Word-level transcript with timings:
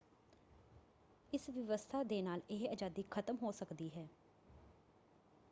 ਇਸ 1.33 1.49
ਵਿਵਸਥਾ 1.49 2.03
ਦੇ 2.03 2.21
ਨਾਲ 2.21 2.41
ਇਹ 2.49 2.67
ਆਜ਼ਾਦੀ 2.69 3.03
ਖ਼ਤਮ 3.11 3.37
ਹੋ 3.43 3.51
ਸਕਦੀ 3.51 3.89
ਹੈ। 3.95 4.07